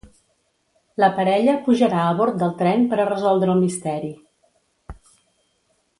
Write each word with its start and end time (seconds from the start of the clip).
La 1.03 1.09
parella 1.19 1.53
pujarà 1.67 1.99
a 2.05 2.17
bord 2.21 2.41
del 2.43 2.55
tren 2.63 2.87
per 2.95 2.99
a 3.03 3.07
resoldre 3.13 3.55
el 3.59 3.63
misteri. 3.67 4.11